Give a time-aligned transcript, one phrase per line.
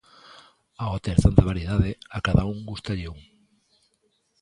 [0.83, 3.19] Ao ter tanta variedade, a cada un gústalle un.